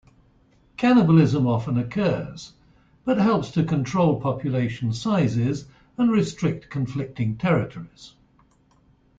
[0.77, 2.53] Cannibalism often occurs,
[3.05, 8.15] but helps to control population sizes and restrict conflicting territories.